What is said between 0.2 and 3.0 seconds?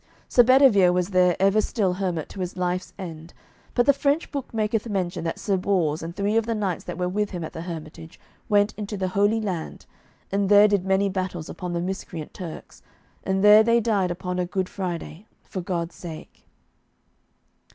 Sir Bedivere was there ever still hermit to his life's